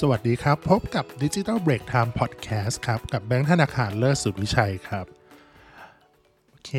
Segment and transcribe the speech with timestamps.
[0.00, 5.06] สวัสดีครับ พบกับ Digital Break Time Podcast ครับ กับแบงค์ธนาคารเลิศสุดวิชัยครับ
[6.48, 6.72] โอเค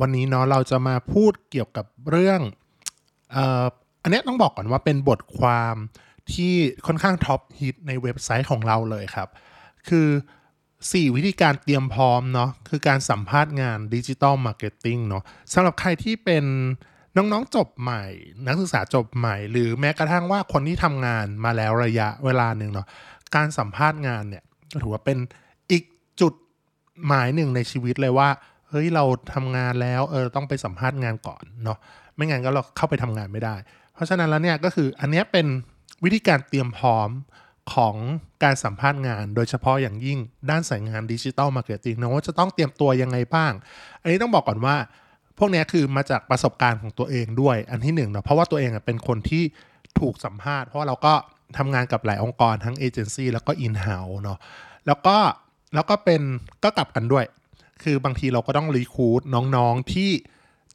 [0.00, 2.40] วันนี้เนาะเราจะมาพูดเกี่ยวกับเรื่อง
[3.32, 3.64] เอ่อ
[4.02, 5.74] อันนี้ต้องบอกก่อนว่าเป็นบทความ
[6.32, 6.54] ที่
[6.86, 9.28] ค่อนข้าง top hit ในเว็บไซต์ของเราเลยครับ
[9.88, 10.08] คือ
[10.62, 15.22] 4 วิธีการเตรียมพร้อมเนาะคือการสัมภาษณ์งานดิจิ t a ลมาร์เก็ตติ้งเนาะ
[15.52, 16.44] สำหรับใครที่เป็น
[17.16, 18.04] น้องๆจบใหม่
[18.46, 22.86] นักศึกษาจบใหม่ หรือแม้กระทั่งว่าคนที่ทำงานมาแล้วระยะเวลาหนึ่งเนาะ
[23.36, 24.42] การสัมภาษณ์งานเนี่ย
[24.82, 25.18] ถือว่าเป็น
[25.70, 25.84] อีก
[26.20, 26.34] จุด
[27.06, 28.28] หมายหนึ่งในชีวิตเลยว่า
[28.68, 31.78] เฮ้ยเราทำงานแล้วเออต้องไปสัมภาษณ์งานก่อนเนาะ
[32.16, 33.56] ไม่งั้นก็เราเข้าไปทำงานไม่ได้
[33.94, 35.46] เพราะฉะนั้นแล้วเนี่ยก็คืออันนี้เป็น
[36.04, 37.10] วิธีการเตรียมพร้อม
[37.74, 37.94] ของ
[38.44, 40.18] การสัมภาษณ์งาน โดยเฉพาะอย่างยิ่ง
[40.50, 43.52] ด้านสายงานดิจิ t a ลมาร์เก็ตติ้งนะว่าจะต้องเตรียมตัวยังไงบ้าง
[44.02, 44.76] อันนี้ต้องบอกก่อนว่า
[45.38, 49.44] พวกนี้คือมาจากประสบการณ์ของตัวเองด้วยอันที่หนึ่งเนาะเพราะว่าตัวเองเป็นคนที่
[50.00, 51.14] ถูกสัมภาษณ์ เพราะเราก็
[51.58, 54.38] ทำงานกับหลายองค์กรทั้งเอเจนซี่แล้วก็อินเฮ้าเนาะ
[54.86, 55.16] แล้วก็
[55.74, 56.22] แล้วก็เป็น
[56.64, 57.24] ก็กลับกันด้วย
[57.82, 59.20] คือบางทีเราก็ต้องรีคูด
[59.56, 60.10] น้องๆที่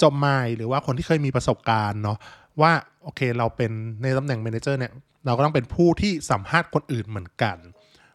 [0.01, 2.17] จบใหม่หรือว่าคนที่เคยมีประสบการณ์เนาะ
[2.61, 2.71] ว่า
[3.03, 4.93] โอเคเราเป็นในตำแหน่ง m ม n เจอร์เนี่ย
[5.25, 7.57] เราก็ต้องเป็นผู้ที่สัมภาษณ์คนอื่นเหมือนกัน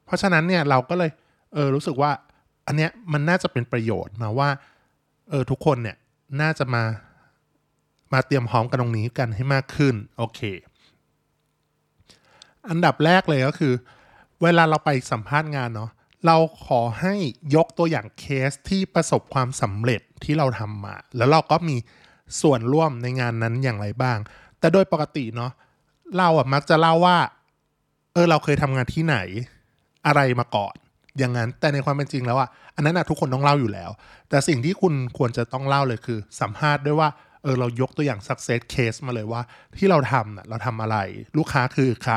[0.05, 1.11] เพราะฉะนั้นเนี่ยเราก็เลย
[1.55, 2.11] เออรู้สึกว่า
[2.67, 4.49] อันเนี้ยมันน่าจะเป็นประโยชน์นะว่า
[5.31, 5.97] เออทุกคนเนี่ย
[6.41, 6.85] น่าจะมา
[8.13, 10.41] มาเตรียมพร้อมกันตรงนี้กันให้มากขึ้น โอเค
[12.69, 13.75] อันดับแรกเลยก็คือ
[14.43, 15.91] เวลาเราไปสัมภาษณ์งานเนาะ
[16.27, 17.15] เราขอให้
[17.55, 21.77] ยกตัวอย่างเคสที่ประสบความสำเร็จที่เราทำมา แล้วเราก็มี
[22.41, 24.19] ส่วนร่วมในงานนั้นอย่างไรบ้าง
[24.59, 25.53] แต่โดยปกติเนาะ
[26.19, 27.19] เราอะมักจะเล่าว่า
[28.13, 29.17] เออเราเคยทำงานที่ไหน
[30.07, 30.75] อะไรมาก่อน
[31.19, 33.91] อย่างนั้นแต่ในความเป็นจริงแล้วอะอันนั้นอะทุกคนต้องเล่าอยู่แล้ว
[34.31, 37.09] แต่สิ่งที่คุณควรจะต้องเล่าเลยคือ สัมภาษณ์ด้วยว่า
[37.43, 39.43] เออเรายกตัวอย่าง success case มาเลยว่า
[39.79, 40.97] ที่เราทำน่ะเราทำอะไร
[41.37, 42.17] ลูกค้าคือใคร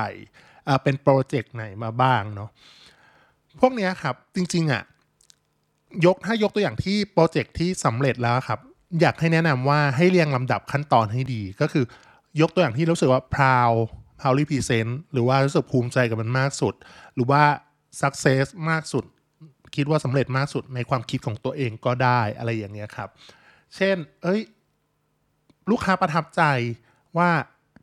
[0.67, 2.49] อ่าเป็นโปรเจกต์ไหนมาบ้างเนาะ
[3.59, 4.83] พวกเนี้ยครับจริงๆอะ
[6.05, 8.59] ยกถ้ายกตัวอย่างที่โปรเจกต์ที่สำเร็จแล้วครับ
[9.01, 11.85] อยากให้แนะนำว่าให้เรียงลำดับขั้นตอนให้ดี ก็คือ
[12.41, 13.77] ยกตัวอย่างที่รู้สึกว่า proud
[14.19, 16.73] proud represent หรือว่ารู้สึกภูมิใจกับมันมากสุด
[17.15, 17.41] หรือว่า
[18.01, 19.05] success มากสุด
[19.75, 23.09] คิดว่าสำเร็จมากสุดในความคิดของตัวเองก็ได้อะไรอย่างเงี้ยครับ
[23.75, 24.41] เช่น เอ้ย
[25.71, 26.41] ลูกค้าประทับใจ
[27.17, 27.29] ว่า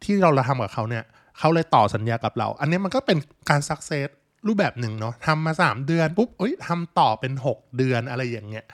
[0.05, 1.05] ที่เราเราทำกับเขาเนี่ย
[1.39, 3.19] เขาเลยต่อสัญญากับเรา อันนี้มันก็เป็น
[3.51, 4.09] การ success
[4.47, 8.65] รูปแบบหนึ่งเนาะทำมา 3 เดือนปุ๊บเอ้ยทำต่อเป็น 6 เดือนอะไรอย่างเงี้ย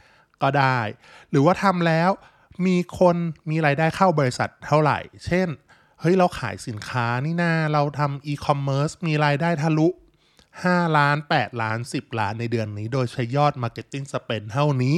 [0.43, 0.79] ก็ได้
[1.31, 2.11] หรือว่าทำแล้ว
[2.67, 3.17] มีคน
[3.51, 5.49] มีรายได้เข้าบริษัทเท่าไหร่ เช่น
[6.01, 9.89] เฮ้ย เราขายสินค้านี่นาเราทำอีคอมเมิร์ซมีรายได้ทะลุ
[10.65, 14.97] 5 ล้าน 8 ล้าน 10 ล้านในเดือนนี้ โดยใช้ยอด Marketing Spend เท่านี้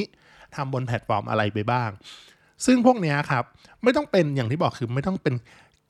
[0.55, 1.91] ทำบนแพลตฟอร์มอะไรไปบ้าง
[2.67, 3.45] ซึ่งพวกนี้ครับ
[3.83, 5.35] ไม่ต้องเป็นอย่างที่บอกคือไม่ต้องเป็น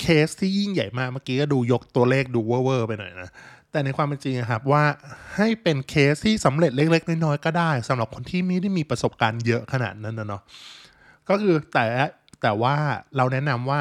[0.01, 3.31] เคสที่ยิ่งใหญ่มาก เมื่อกี้ก็ดูยกตัวเลขดูเวอร์ไปหน่อยนะ
[3.71, 4.85] แต่ในความเป็นจริงอะครับว่า
[5.37, 10.43] ให้เป็นเคสที่สำเร็จเล็ก ๆ น้อยๆก็ได้สำหรับคนที่ไม่ได้มีประสบการณ์เยอะขนาดนั้นนะเนาะ
[11.29, 11.87] ก็คือแต่
[12.43, 12.75] แต่ว่า
[13.17, 13.81] เราแนะนำว่า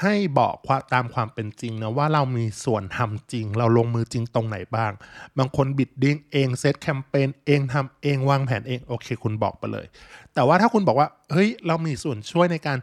[0.00, 4.92] ให้บอกความตามความเป็นจริงนะว่าเรามีส่วนทำจริง เราลงมือจริงตรงไหนบ้าง
[5.38, 9.86] บางคนบิดดิ้งเองเซตแคมเปญเองทำเองวางแผนเองโอเค คุณบอกไปเลย
[10.34, 12.78] แต่ว่าถ้าคุณบอกว่าเฮ้ยเรามีส่วนช่วยในการ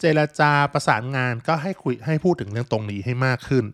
[0.00, 3.64] เจรจาประสานงานก็ให้คุยให้พูดถึงเรื่องตรงนี้ให้มากขึ้น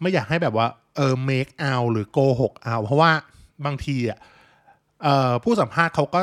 [0.00, 3.10] ไม่อยากให้แบบว่าเออ make out หรือโกหกเอาเพราะว่า
[3.64, 4.18] บางทีอะ
[5.44, 6.22] ผู้สัมภาษณ์เขาก็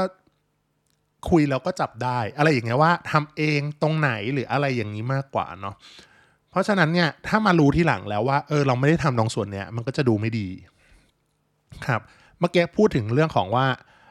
[1.29, 5.75] คุยแล้วก็จับได้ อะไรอย่างเงี้ยว่าทำเองตรงไหนหรืออะไรอย่างนี้มากกว่าเนาะ
[6.51, 10.47] เพราะฉะนั้นเนี่ยถ้ามารู้ที่หลังแล้วว่าเออเราไม่ได้ทำตรงส่วนเนี้ยมันก็จะดูไม่ดี
[11.85, 12.01] ครับ
[12.39, 13.65] เมื่อกี้พูดถึงเรื่องของว่า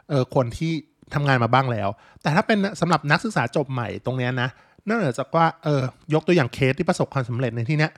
[0.09, 0.73] เออคนที่
[1.15, 1.89] ทำงานมาบ้างแล้ว
[2.23, 4.49] แต่ถ้าเป็นสำหรับนักศึกษาจบใหม่ตรงเนี้ยนะ
[4.89, 5.83] นอกจากว่าเออ
[6.15, 7.93] ยกตัวอย่างเคสที่ประสบความสำเร็จในที่เนี้ย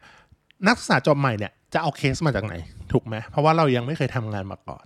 [0.66, 2.54] นักศึกษาจบใหม่เนี่ยจะเอาเคสมาจากไหน
[2.92, 4.84] ถูกไหมเพราะว่าเรายังไม่เคยทำงานมาก่อน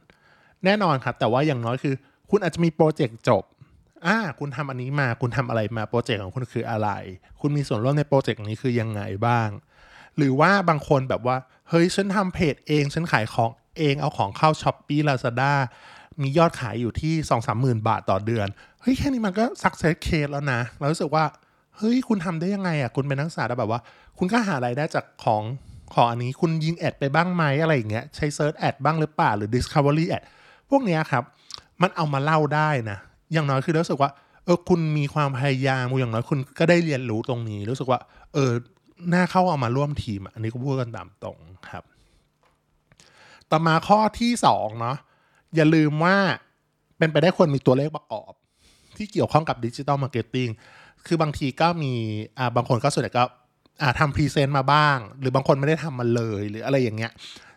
[0.65, 1.95] แน่นอนครับ แต่ว่าอย่างน้อยคือ
[2.31, 3.43] คุณอาจจะมี project จบ
[4.07, 6.89] อ่าคุณทำอันนี้มาคุณทำอะไรมา project ของคุณคืออะไร
[7.41, 9.49] คุณมีส่วนร่วมใน project นี้คือยังไงบ้าง
[10.17, 11.37] หรือว่าบางคนแบบว่า
[11.69, 15.53] เฮ้ย ฉันทำเพจเอง ฉันขายของเองเอาของเข้า Shopee Lazada
[16.23, 18.47] มียอดขายอยู่ที่สองสามหมื่นบาทต่อเดือน
[18.81, 21.25] เฮ้ย แค่นี้มันก็ success case แล้วนะ เรารู้สึกว่า
[21.77, 23.81] เฮ้ย คุณทำได้ยังไงอะ คุณเป็นนักศึกษาแล้วแบบว่า
[24.19, 25.43] คุณก็หารายได้จากของ
[25.95, 30.23] ของอันนี้คุณยิง ad ไปบ้างไหมอะไรอย่างเงี้ยใช้ search ad บ้างหรือเปล่าหรือ Discovery แอด
[30.71, 31.23] พวกเนี้ยครับ
[31.83, 32.99] มันเอามาเล่าได้นะ
[33.33, 34.11] อย่างน้อยคือรู้สึกว่า
[34.45, 38.01] เออคุณมีความพยายามอย่างน้อยคุณก็ได้เรียนรู้ตรงนี้ รู้สึกว่า
[38.35, 38.51] เออ
[39.15, 41.39] น่าเข้าเอามาร่วมทีม อันนี้ก็พูดกันตามตรง
[41.69, 41.85] ครับ
[43.51, 44.97] ต่อมาข้อที่สองเนาะ
[45.57, 46.17] อย่าลืมว่า
[46.99, 48.33] เป็นไปได้ควรมีตัวเลขประกอบ
[48.97, 50.49] ที่เกี่ยวข้องกับดิจิ t a ลมาร์เก็ตติ้ง
[51.07, 51.93] คือบางทีก็มี
[52.39, 53.25] อ่าบางคนก็ส่วนใหญ่ก็
[53.83, 57.13] อ่าทำ present มาบ้าง หรือบางคนไม่ได้ทำมาเลยหรืออะไรอย่างเงี้ย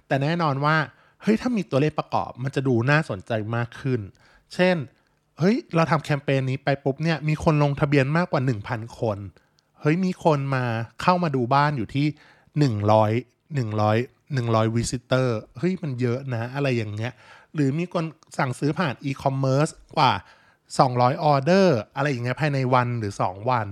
[0.07, 0.75] แต่แน่นอนว่า
[1.22, 4.01] เฮ้ยถ้ามีตัวเลขประกอบ มันจะดูน่าสนใจมากขึ้น
[4.54, 4.75] เช่น
[5.40, 9.18] เฮ้ย เราทำแคมเปญนี้ไปปุ๊บเนี่ย มีคนลงทะเบียนมากกว่า 1,000 คน
[9.82, 10.66] เฮ้ย มีคนมา
[11.02, 12.08] เข้ามาดูบ้านอยู่ที่
[12.72, 12.76] 100
[13.56, 17.14] 100 100 visitor เฮ้ย มันเยอะนะ อะไรอย่างเงี้ย
[17.54, 18.04] หรือมีคน
[18.38, 19.68] สั่งซื้อผ่านอีคอมเมิร์ซ
[19.98, 20.12] กว่า
[20.68, 23.68] 200 ออเดอร์ อะไรอย่างเงี้ย ภายในวันหรือ 2 วัน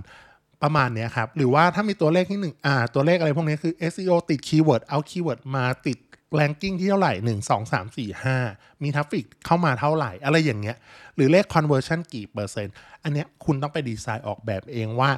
[0.63, 5.97] ประมาณเนี้ยครับ หรือว่าถ้ามีตัวเลขที่หนึ่งอ่า ตัวเลขอะไรพวกนี้คือ SEO ติด keyword เอา keyword มาติด
[6.35, 10.77] ranking ที่เท่าไหร่ 1 2 3 4 5 มี traffic เข้ามาเท่าไหร่ อะไรอย่างเงี้ย
[11.15, 15.11] หรือเลข conversion กี่เปอร์เซ็นต์ อันเนี้ยคุณต้องไปดีไซน์ออกแบบเองว่า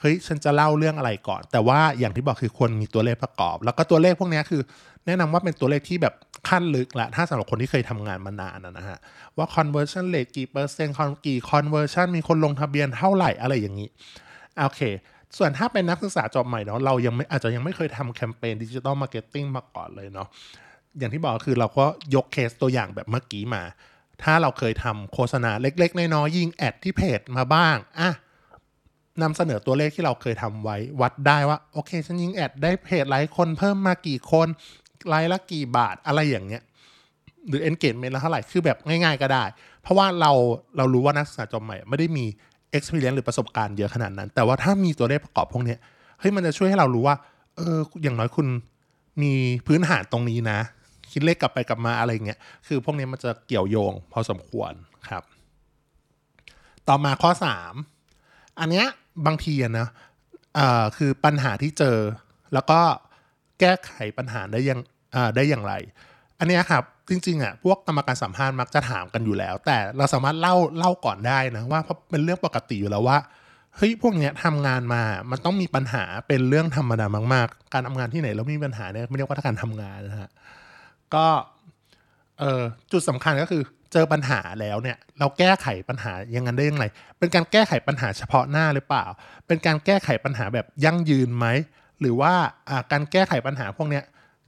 [0.00, 4.62] เฮ้ย ฉันจะเล่าเรื่องอะไรก่อน แต่ว่าอย่างที่บอกคือควรมีตัวเลขประกอบ แล้วก็ตัวเลขพวกเนี้ยคือ
[5.06, 6.14] แนะนำว่าเป็นตัวเลขที่แบบ
[6.48, 8.98] ขั้นลึกละถ้าสำหรับคนที่เคยทำงานมานานนะนะฮะ
[9.36, 10.94] ว่า conversion rate กี่เปอร์เซ็นต์
[11.26, 13.88] กี่ conversion มีคนลงทะเบียนเท่าไหร่อะไรอย่างนี้
[14.58, 14.80] โอเค
[15.38, 20.28] ส่วนถ้าเป็นนักศึกษาจบใหม่เนาะเรายังไม่อาจจะยังไม่เคยทำแคมเปญดิจิ t a ลมาร์เก็ตติ้งมาก่อนเลยเนาะ
[20.98, 21.84] อย่างที่บอกคือเราก็
[22.14, 23.62] ยกเคสตัวอย่างแบบเมื่อกี้มา
[24.22, 28.10] ถ้าเราเคยทำโฆษณาเล็ก ๆ น้อยๆยิง ad ที่เพจมาบ้างอะ
[29.22, 34.48] นำเสนอตัวเลขที่เราเคยทำไว้วัดได้ว่า โอเค ฉันยิง ad ได้ page like คนเพิ่มมากี่คน
[35.08, 36.62] ไลค์ละกี่บาทอะไรอย่างเงี้ย
[37.48, 39.44] หรือ engagement ละเท่าไหร่ คือแบบง่ายๆก็ได้
[39.82, 40.32] เพราะว่าเรา
[40.76, 42.26] เรารู้ว่านักศึกษาจบใหม่ไม่ได้มี
[42.76, 45.76] experience หรือประสบการณ์เยอะขนาดนั้น แต่ว่าถ้ามีตัวเลขประกอบพวกนี้
[46.20, 47.16] เฮ้ยมันจะช่วยให้เรารู้ว่า
[47.56, 48.46] เอออย่างน้อยคุณ
[49.22, 49.32] มี
[49.66, 50.58] พื้นฐานตรงนี้นะ
[51.10, 54.72] คิดเลขกลับไปกลับมาอะไรเงี้ยคือพวกนี้มันจะเกี่ยวโยงพอสมควร
[55.08, 55.22] ครับ
[56.88, 57.30] ต่อมาข้อ
[57.94, 58.86] 3 อันเนี้ย
[59.26, 59.88] บางทีอะนะ
[60.58, 61.98] อ่าคือปัญหาที่เจอ
[62.54, 62.80] แล้วก็
[63.60, 64.80] แก้ไขปัญหาได้ยัง
[65.14, 65.74] อ่าได้อย่างไร
[66.38, 73.18] อันเนี้ยครับ จริงๆอะพวกกรรมการสัมภาษณ์มักจะถามกันอยู่แล้ว แต่เราสามารถเล่าเล่าก่อนได้นะว่าเพราะเป็นเรื่องปกติอยู่แล้วว่า
[73.76, 80.30] เฮ้ยพวกเนี้ยทำงานมามันต้องมีปัญหาเป็นเรื่องธรรมดามาก ๆ การทำงานที่ไหนแล้วมีปัญหาเนี่ยไม่เรียกว่าการทำงานนะฮะ
[81.14, 81.26] ก็
[82.40, 82.62] เออ
[82.92, 83.62] จุดสำคัญก็คือ
[83.92, 86.84] เจอปัญหาแล้วเนี่ย เราแก้ไขปัญหายังไงได้ยังไง
[87.18, 89.04] เป็นการแก้ไขปัญหาเฉพาะหน้าหรือเปล่า
[89.46, 91.46] เป็นการแก้ไขปัญหาแบบยั่งยืนไหม
[92.00, 92.32] หรือว่า
[92.92, 94.04] การแก้ไขปัญหาพวกเนี้ย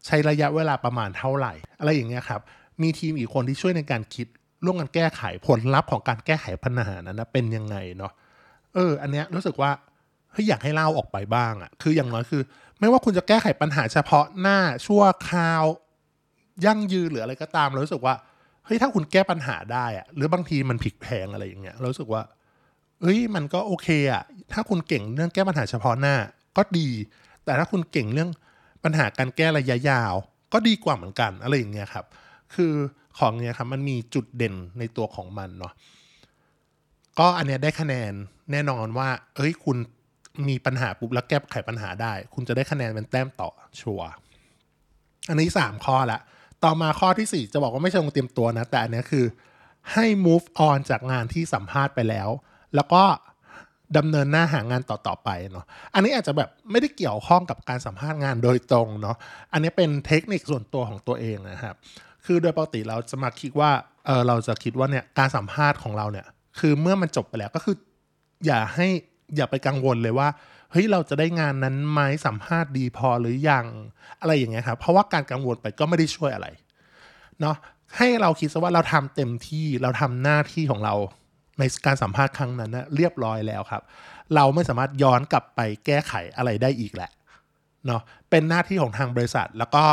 [0.06, 2.40] ใช้ระยะเวลาประมาณเท่าไหร่ อะไรอย่างเงี้ยครับ
[2.82, 4.26] มีทีมอีกคนที่ช่วยในการคิด
[4.64, 8.12] ร่วมกันแก้ไขผลลัพธ์ของการแก้ไขปัญหานั้นนะเป็นยังไงเนาะ
[8.74, 9.70] เออ อันเนี้ยรู้สึกว่า
[10.32, 12.42] เฮ้ยอยากให้เล่าออกไปบ้างอะ่ะคืออย่างน้อยคือ
[12.80, 15.64] ไม่ว่าคุณจะแก้ไขปัญหาเฉพาะหน้าชั่วคราว
[16.64, 18.14] ยั่งยืนหรืออะไรก็ตามเรารู้สึกว่า
[18.64, 22.22] เฮ้ยถ้าคุณแก้ปัญหาได้อะหรือบางทีมันผิดแพงอะไรอย่างเงี้ยเรารู้สึกว่า
[23.02, 24.22] เฮ้ยมันก็โอเคอะ
[24.52, 26.14] ถ้าคุณเก่งเรื่องแก้ปัญหาเฉพาะหน้า
[26.56, 26.88] ก็ดี
[27.44, 28.30] แต่ถ้าคุณเก่งเรื่อง
[28.84, 30.14] ปัญหาการแก้ระยะยาว
[30.52, 32.06] ก็ดีกว่าเหมือนกันอะไรอย่างเงี้ยครับ
[32.54, 32.72] คือ
[33.18, 35.72] ของเนี้ยครับมันมีจุดเด่นในตัวของมันเนาะ
[37.18, 38.12] ก็อันเนี้ยได้คะแนน
[38.52, 39.76] แน่นอนว่า เอ้ยคุณ
[40.48, 43.50] มีปัญหาปุ๊บแล้วแก้ไขปัญหาได้ คุณจะได้คะแนนเป็นแต้มต่อ
[43.80, 44.02] ชัว
[45.28, 46.20] อันนี้สามข้อละ
[46.64, 49.24] ต่อมาข้อที่สี่จะบอกว่าไม่ใช่ลงเตรียมตัวนะ แต่อันนี้คือ
[49.92, 52.28] ให้ move on จากงานที่สัมภาษณ์ไปแล้ว
[52.74, 53.02] แล้วก็
[53.96, 55.64] ดำเนินหน้าหางานต่อๆไปเนาะ
[55.94, 59.16] อันนี้อาจจะแบบไม่ได้เกี่ยวข้องกับการสัมภาษณ์งานโดยตรงเนาะ
[59.52, 61.76] อันนี้เป็นเทคนิคส่วนตัวของตัวเองนะครับ
[62.24, 63.70] คือโดยปกติเราจะมาคิดว่า
[64.06, 66.26] เออเราจะคิดว่าเนี่ยการสัมภาษณ์ของเราเนี่ย
[66.58, 67.76] คือเมื่อมันจบไปแล้วก็คือ
[68.46, 68.88] อย่าให้
[69.36, 70.28] อย่าไปกังวลเลยว่า
[70.72, 73.66] เฮ้ยเราจะได้งานนั้นไหมสัมภาษณ์ดีพอหรือยัง
[74.20, 76.46] อะไรอย่างเงี้ยครับ เพราะว่าการกังวลไปก็ไม่ได้ช่วยอะไร
[77.40, 77.56] เนาะ
[77.96, 80.94] ให้เราคิดซะว่าเราทำเต็มที่เราทำหน้าที่ของเรา
[81.58, 83.82] ในการสัมภาษณ์ครั้งนั้นนะเรียบร้อยแล้วครับ
[84.34, 87.10] เราไม่สามารถย้อนกลับไปแก้ไขอะไรได้อีกแหละ
[87.86, 89.84] เนาะเป็นหน้าที่ของทางบริษัท แล้วก็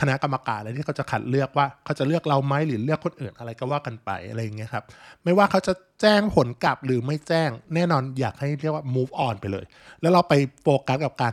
[0.00, 4.84] คณะกรรมการอะไรที่เขาจะคัดเลือกว่าเขาจะเลือกเราไหมหรือเลือกคนอื่นอะไรก็ว่ากันไปอะไรอย่างเงี้ยครับ
[5.24, 9.64] ไม่ว่าเขาจะแจ้งผลกลับหรือไม่แจ้งแน่นอนอยากให้เรียกว่า move on ไปเลย
[10.00, 11.32] แล้วเราไปโฟกัสกับการ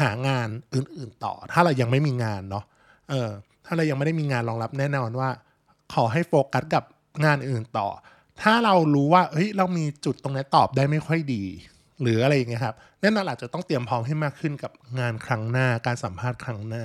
[0.00, 2.64] หางานอื่น ๆ ต่อ ถ้าเรายังไม่มีงานเนาะ
[3.10, 3.30] เออ
[3.66, 5.28] ถ้าเรายังไม่ได้มีงานรองรับแน่นอนว่า
[5.94, 6.84] ขอให้โฟกัสกับ
[7.24, 7.88] งานอื่นต่อ
[8.42, 11.44] ถ้าเรารู้ว่าเฮ้ยเรามีจุดตรงนี้ตอบได้ไม่ค่อยดี
[12.02, 16.84] หรืออะไรอย่างเงี้ยครับแน่นอนอาจจะต้องเตรียมพร้อมให้มากขึ้นกับงานครั้งหน้าการสัมภาษณ์ครั้งหน้า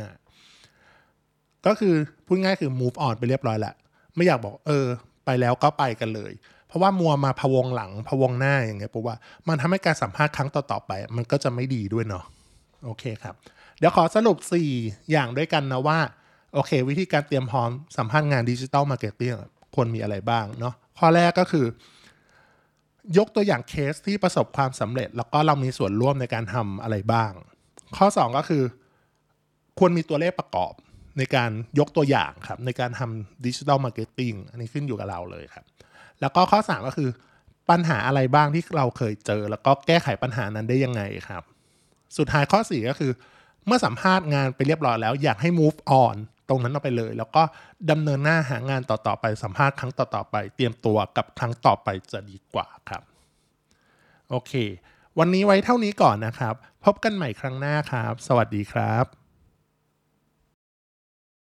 [1.66, 1.96] ก็คือ
[2.26, 3.76] พูดง่ายคือ move on ไปเรียบร้อยแล้ว
[4.16, 4.86] ไม่อยากบอกเออ
[5.26, 6.32] ไปแล้วก็ไปกันเลย
[6.68, 12.26] เพราะว่ามัวมาพะวงหลังพะวงหน้าอย่างเงี้ยปุ๊บว่ามันทำให้การสัมภาษณ์ครั้งต่อๆไป มันก็จะไม่ดีด้วยเนาะ
[12.86, 13.36] โอเคครับ
[13.80, 14.38] เดี๋ยวขอสรุป
[14.76, 16.00] 4 อย่างด้วยกันนะว่า
[16.54, 19.34] โอเค วิธีการเตรียมพร้อมสัมภาษณ์งาน digital marketing
[19.76, 21.66] ควรมีอะไรบ้างเนาะ ข้อแรกก็คือ
[23.18, 27.32] ยกตัวอย่างเคสที่ประสบความสำเร็จ แล้วก็เรามีส่วนร่วมในการทำอะไรบ้าง
[27.98, 28.64] ข้อ 2 ก็คือ
[29.80, 30.74] ควรมีตัวเลขประกอบ
[31.18, 35.66] ในการยกตัวอย่างครับ ในการทำ digital marketing อันนี้ขึ้นอยู่กับเราเลยครับ
[36.22, 37.10] แล้วก็ข้อ 3 ก็คือ
[37.70, 41.44] ปัญหาอะไรบ้างที่เราเคยเจอ แล้วก็แก้ไขปัญหานั้นได้ยังไงครับ
[42.18, 43.12] สุดท้ายข้อ 4 ก็คือ
[43.66, 46.16] เมื่อสัมภาษณ์งานไปเรียบร้อยแล้วอยากให้ move on
[46.50, 47.44] ตรงนั้นเอาไปเลย แล้วก็
[47.92, 53.04] ดำเนินหน้าหางานต่อๆไปสัมภาษณ์ครั้งต่อๆไป เตรียมตัวกับครั้งต่อไปจะดีกว่าครับ
[54.30, 54.54] โอเค
[55.20, 59.17] วันนี้ไว้เท่านี้ก่อนนะครับ พบกันใหม่ครั้งหน้าครับ สวัสดีครับ